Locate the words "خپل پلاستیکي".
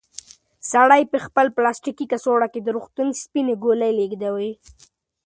1.25-2.05